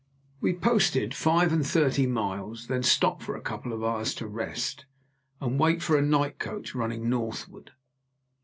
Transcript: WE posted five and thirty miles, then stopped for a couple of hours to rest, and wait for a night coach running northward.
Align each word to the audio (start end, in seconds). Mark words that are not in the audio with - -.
WE 0.41 0.51
posted 0.55 1.13
five 1.13 1.53
and 1.53 1.63
thirty 1.63 2.07
miles, 2.07 2.65
then 2.65 2.81
stopped 2.81 3.21
for 3.21 3.35
a 3.35 3.39
couple 3.39 3.71
of 3.71 3.83
hours 3.83 4.15
to 4.15 4.25
rest, 4.25 4.85
and 5.39 5.59
wait 5.59 5.83
for 5.83 5.95
a 5.95 6.01
night 6.01 6.39
coach 6.39 6.73
running 6.73 7.07
northward. 7.07 7.69